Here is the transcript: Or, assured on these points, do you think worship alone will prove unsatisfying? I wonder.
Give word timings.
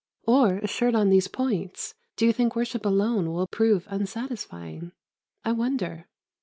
Or, 0.25 0.55
assured 0.57 0.95
on 0.95 1.09
these 1.11 1.27
points, 1.27 1.93
do 2.15 2.25
you 2.25 2.33
think 2.33 2.55
worship 2.55 2.87
alone 2.87 3.31
will 3.31 3.45
prove 3.45 3.85
unsatisfying? 3.87 4.93
I 5.45 5.51
wonder. 5.51 6.07